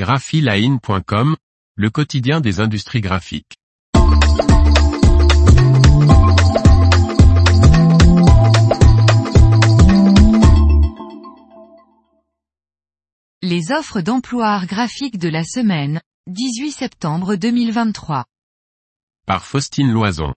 graphiline.com, 0.00 1.36
le 1.76 1.90
quotidien 1.90 2.40
des 2.40 2.60
industries 2.60 3.02
graphiques. 3.02 3.58
Les 13.42 13.72
offres 13.72 14.00
d'emploi 14.00 14.64
graphiques 14.64 15.18
de 15.18 15.28
la 15.28 15.44
semaine, 15.44 16.00
18 16.28 16.70
septembre 16.70 17.34
2023. 17.34 18.24
Par 19.26 19.44
Faustine 19.44 19.92
Loison. 19.92 20.32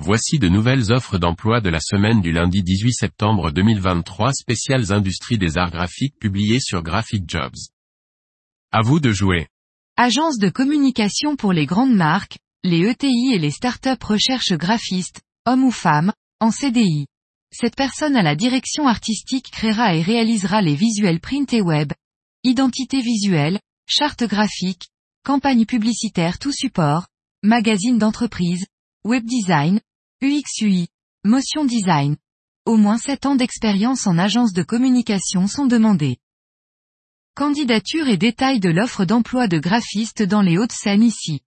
Voici 0.00 0.40
de 0.40 0.48
nouvelles 0.48 0.90
offres 0.90 1.18
d'emploi 1.18 1.60
de 1.60 1.68
la 1.68 1.80
semaine 1.80 2.20
du 2.22 2.32
lundi 2.32 2.64
18 2.64 2.92
septembre 2.92 3.52
2023 3.52 4.32
spéciales 4.32 4.92
industries 4.92 5.38
des 5.38 5.58
arts 5.58 5.70
graphiques 5.70 6.18
publiées 6.18 6.58
sur 6.58 6.82
Graphic 6.82 7.22
Jobs. 7.28 7.70
À 8.78 8.82
vous 8.82 9.00
de 9.00 9.10
jouer. 9.10 9.46
Agence 9.96 10.36
de 10.36 10.50
communication 10.50 11.34
pour 11.34 11.54
les 11.54 11.64
grandes 11.64 11.94
marques, 11.94 12.36
les 12.62 12.86
ETI 12.86 13.32
et 13.32 13.38
les 13.38 13.50
startups 13.50 14.04
recherche 14.04 14.52
graphistes, 14.52 15.22
hommes 15.46 15.64
ou 15.64 15.70
femmes, 15.70 16.12
en 16.40 16.50
CDI. 16.50 17.06
Cette 17.50 17.74
personne 17.74 18.16
à 18.16 18.22
la 18.22 18.36
direction 18.36 18.86
artistique 18.86 19.50
créera 19.50 19.94
et 19.94 20.02
réalisera 20.02 20.60
les 20.60 20.74
visuels 20.74 21.20
print 21.20 21.54
et 21.54 21.62
web, 21.62 21.94
identité 22.44 23.00
visuelle, 23.00 23.60
charte 23.88 24.24
graphique, 24.24 24.90
campagne 25.24 25.64
publicitaire 25.64 26.38
tout 26.38 26.52
support, 26.52 27.06
magazine 27.42 27.96
d'entreprise, 27.96 28.66
web 29.06 29.24
design, 29.24 29.80
UX/UI, 30.20 30.88
motion 31.24 31.64
design. 31.64 32.18
Au 32.66 32.76
moins 32.76 32.98
7 32.98 33.24
ans 33.24 33.36
d'expérience 33.36 34.06
en 34.06 34.18
agence 34.18 34.52
de 34.52 34.62
communication 34.62 35.46
sont 35.46 35.64
demandés. 35.64 36.18
Candidature 37.36 38.08
et 38.08 38.16
détails 38.16 38.60
de 38.60 38.70
l'offre 38.70 39.04
d'emploi 39.04 39.46
de 39.46 39.58
graphiste 39.58 40.22
dans 40.22 40.40
les 40.40 40.56
Hauts-de-Seine 40.56 41.02
ici. 41.02 41.42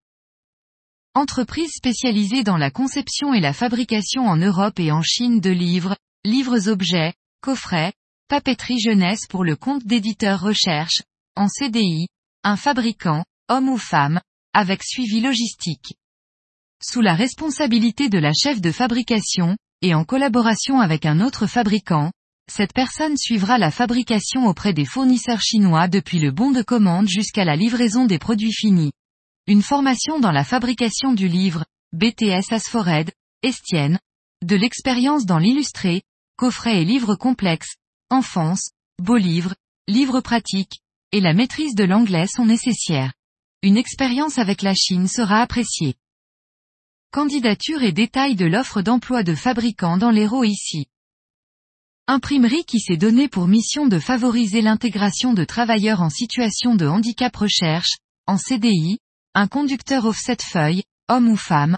Entreprise 1.15 1.71
spécialisée 1.73 2.43
dans 2.43 2.57
la 2.57 2.69
conception 2.69 3.33
et 3.33 3.39
la 3.39 3.53
fabrication 3.53 4.27
en 4.27 4.37
Europe 4.37 4.79
et 4.79 4.91
en 4.91 5.01
Chine 5.01 5.39
de 5.39 5.49
livres, 5.49 5.97
livres 6.23 6.69
objets, 6.69 7.15
coffrets, 7.41 7.91
papeterie 8.27 8.79
jeunesse 8.79 9.25
pour 9.27 9.43
le 9.43 9.55
compte 9.55 9.83
d'éditeurs 9.83 10.41
recherche, 10.41 11.01
en 11.35 11.47
CDI, 11.47 12.05
un 12.43 12.55
fabricant, 12.55 13.25
homme 13.47 13.69
ou 13.69 13.79
femme, 13.79 14.21
avec 14.53 14.83
suivi 14.83 15.21
logistique. 15.21 15.95
Sous 16.83 17.01
la 17.01 17.15
responsabilité 17.15 18.09
de 18.09 18.19
la 18.19 18.33
chef 18.39 18.61
de 18.61 18.71
fabrication, 18.71 19.57
et 19.81 19.95
en 19.95 20.03
collaboration 20.03 20.81
avec 20.81 21.07
un 21.07 21.19
autre 21.19 21.47
fabricant, 21.47 22.11
cette 22.49 22.73
personne 22.73 23.17
suivra 23.17 23.57
la 23.57 23.71
fabrication 23.71 24.47
auprès 24.47 24.73
des 24.73 24.85
fournisseurs 24.85 25.41
chinois 25.41 25.87
depuis 25.87 26.19
le 26.19 26.31
bon 26.31 26.51
de 26.51 26.61
commande 26.61 27.07
jusqu'à 27.07 27.45
la 27.45 27.55
livraison 27.55 28.05
des 28.05 28.19
produits 28.19 28.53
finis. 28.53 28.91
Une 29.47 29.61
formation 29.61 30.19
dans 30.19 30.31
la 30.31 30.43
fabrication 30.43 31.13
du 31.13 31.27
livre, 31.27 31.65
BTS 31.93 32.51
Asfored, 32.51 33.11
Estienne, 33.43 33.99
de 34.43 34.55
l'expérience 34.55 35.25
dans 35.25 35.37
l'illustré, 35.37 36.03
coffret 36.37 36.81
et 36.81 36.85
livres 36.85 37.15
complexes, 37.15 37.75
enfance, 38.09 38.71
beaux 39.01 39.17
livres, 39.17 39.55
livres 39.87 40.21
pratiques, 40.21 40.79
et 41.11 41.21
la 41.21 41.33
maîtrise 41.33 41.75
de 41.75 41.83
l'anglais 41.83 42.27
sont 42.27 42.45
nécessaires. 42.45 43.13
Une 43.61 43.77
expérience 43.77 44.37
avec 44.37 44.61
la 44.61 44.73
Chine 44.73 45.07
sera 45.07 45.41
appréciée. 45.41 45.95
Candidature 47.11 47.83
et 47.83 47.91
détails 47.91 48.35
de 48.35 48.45
l'offre 48.45 48.81
d'emploi 48.81 49.23
de 49.23 49.35
fabricants 49.35 49.97
dans 49.97 50.11
l'Hérault 50.11 50.43
ici. 50.43 50.87
Imprimerie 52.11 52.65
qui 52.65 52.79
s'est 52.79 52.97
donné 52.97 53.27
pour 53.27 53.47
mission 53.47 53.85
de 53.85 53.99
favoriser 53.99 54.63
l'intégration 54.63 55.35
de 55.35 55.43
travailleurs 55.43 56.01
en 56.01 56.09
situation 56.09 56.73
de 56.73 56.87
handicap 56.87 57.35
recherche, 57.35 57.97
en 58.25 58.39
CDI, 58.39 58.97
un 59.35 59.45
conducteur 59.45 60.05
offset 60.05 60.37
feuille, 60.41 60.81
homme 61.07 61.29
ou 61.29 61.35
femme. 61.35 61.77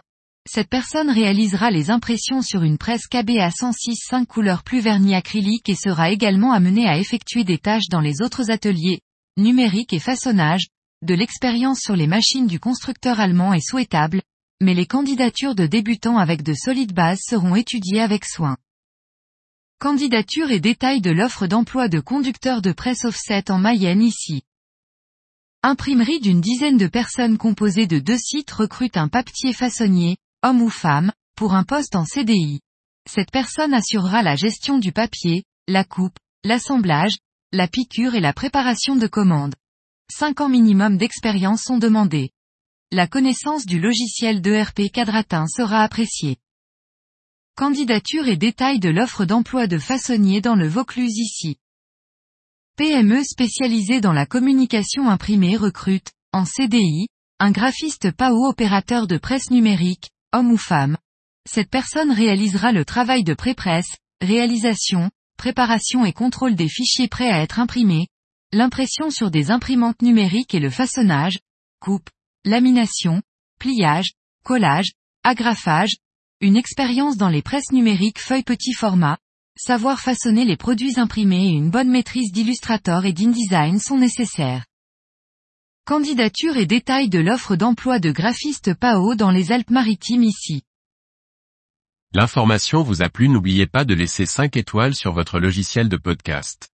Cette 0.49 0.69
personne 0.69 1.09
réalisera 1.09 1.69
les 1.69 1.89
impressions 1.89 2.41
sur 2.41 2.63
une 2.63 2.77
presse 2.77 3.07
KBA 3.07 3.51
106 3.51 4.05
5 4.09 4.25
couleurs 4.25 4.63
plus 4.63 4.79
vernis 4.79 5.15
acrylique 5.15 5.67
et 5.67 5.75
sera 5.75 6.11
également 6.11 6.53
amenée 6.53 6.87
à 6.87 6.97
effectuer 6.97 7.43
des 7.43 7.57
tâches 7.57 7.89
dans 7.89 7.99
les 7.99 8.21
autres 8.21 8.51
ateliers, 8.51 9.01
numérique 9.35 9.91
et 9.91 9.99
façonnage, 9.99 10.67
de 11.05 11.13
l'expérience 11.13 11.81
sur 11.81 11.97
les 11.97 12.07
machines 12.07 12.47
du 12.47 12.61
constructeur 12.61 13.19
allemand 13.19 13.51
est 13.51 13.69
souhaitable, 13.69 14.21
mais 14.61 14.75
les 14.75 14.85
candidatures 14.85 15.55
de 15.55 15.65
débutants 15.65 16.19
avec 16.19 16.41
de 16.41 16.53
solides 16.53 16.93
bases 16.93 17.19
seront 17.21 17.55
étudiées 17.55 17.99
avec 17.99 18.23
soin. 18.23 18.55
Candidature 19.81 20.51
et 20.51 20.59
détails 20.59 21.01
de 21.01 21.09
l'offre 21.09 21.47
d'emploi 21.47 21.87
de 21.87 21.99
conducteur 21.99 22.61
de 22.61 22.71
presse 22.71 23.03
offset 23.03 23.49
en 23.49 23.57
Mayenne 23.57 24.03
ici. 24.03 24.43
Imprimerie 25.63 26.19
d'une 26.19 26.39
dizaine 26.39 26.77
de 26.77 26.85
personnes 26.85 27.39
composée 27.39 27.87
de 27.87 27.97
deux 27.97 28.19
sites 28.19 28.51
recrute 28.51 28.95
un 28.95 29.07
papetier 29.07 29.53
façonnier, 29.53 30.17
homme 30.43 30.61
ou 30.61 30.69
femme, 30.69 31.11
pour 31.35 31.55
un 31.55 31.63
poste 31.63 31.95
en 31.95 32.05
CDI. 32.05 32.59
Cette 33.09 33.31
personne 33.31 33.73
assurera 33.73 34.21
la 34.21 34.35
gestion 34.35 34.77
du 34.77 34.91
papier, 34.91 35.45
la 35.67 35.83
coupe, 35.83 36.19
l'assemblage, 36.43 37.17
la 37.51 37.67
piqûre 37.67 38.13
et 38.13 38.21
la 38.21 38.33
préparation 38.33 38.95
de 38.95 39.07
commandes. 39.07 39.55
5 40.11 40.41
ans 40.41 40.49
minimum 40.49 40.97
d'expérience 40.97 41.63
sont 41.63 41.79
demandés. 41.79 42.29
La 42.91 43.07
connaissance 43.07 43.65
du 43.65 43.79
logiciel 43.79 44.41
d'ERP 44.41 44.91
Quadratin 44.93 45.47
sera 45.47 45.81
appréciée. 45.81 46.37
Candidature 47.55 48.27
et 48.27 48.37
détails 48.37 48.79
de 48.79 48.89
l'offre 48.89 49.25
d'emploi 49.25 49.67
de 49.67 49.77
façonnier 49.77 50.39
dans 50.41 50.55
le 50.55 50.67
Vaucluse 50.67 51.17
ici. 51.17 51.57
PME 52.77 53.23
spécialisée 53.23 53.99
dans 53.99 54.13
la 54.13 54.25
communication 54.25 55.09
imprimée 55.09 55.57
recrute, 55.57 56.11
en 56.31 56.45
CDI, 56.45 57.07
un 57.39 57.51
graphiste 57.51 58.11
PAO 58.11 58.47
opérateur 58.47 59.05
de 59.05 59.17
presse 59.17 59.51
numérique, 59.51 60.09
homme 60.31 60.51
ou 60.51 60.57
femme. 60.57 60.97
Cette 61.47 61.69
personne 61.69 62.11
réalisera 62.11 62.71
le 62.71 62.85
travail 62.85 63.23
de 63.23 63.33
pré-presse, 63.33 63.97
réalisation, 64.21 65.11
préparation 65.37 66.05
et 66.05 66.13
contrôle 66.13 66.55
des 66.55 66.69
fichiers 66.69 67.09
prêts 67.09 67.29
à 67.29 67.41
être 67.41 67.59
imprimés, 67.59 68.07
l'impression 68.53 69.11
sur 69.11 69.29
des 69.29 69.51
imprimantes 69.51 70.01
numériques 70.01 70.55
et 70.55 70.59
le 70.59 70.69
façonnage, 70.69 71.39
coupe, 71.79 72.09
lamination, 72.45 73.21
pliage, 73.59 74.13
collage, 74.43 74.93
agrafage, 75.23 75.97
une 76.41 76.57
expérience 76.57 77.17
dans 77.17 77.29
les 77.29 77.43
presses 77.43 77.71
numériques 77.71 78.19
feuilles 78.19 78.41
petit 78.41 78.73
format, 78.73 79.19
savoir 79.55 79.99
façonner 79.99 80.43
les 80.43 80.57
produits 80.57 80.99
imprimés 80.99 81.49
et 81.49 81.51
une 81.51 81.69
bonne 81.69 81.89
maîtrise 81.89 82.31
d'Illustrator 82.31 83.05
et 83.05 83.13
d'InDesign 83.13 83.77
sont 83.77 83.99
nécessaires. 83.99 84.65
Candidature 85.85 86.57
et 86.57 86.65
détails 86.65 87.09
de 87.09 87.19
l'offre 87.19 87.55
d'emploi 87.55 87.99
de 87.99 88.11
graphiste 88.11 88.73
PAO 88.73 89.13
dans 89.13 89.29
les 89.29 89.51
Alpes-Maritimes 89.51 90.23
ici. 90.23 90.63
L'information 92.13 92.81
vous 92.81 93.03
a 93.03 93.09
plu 93.09 93.29
n'oubliez 93.29 93.67
pas 93.67 93.85
de 93.85 93.93
laisser 93.93 94.25
5 94.25 94.57
étoiles 94.57 94.95
sur 94.95 95.13
votre 95.13 95.39
logiciel 95.39 95.89
de 95.89 95.97
podcast. 95.97 96.70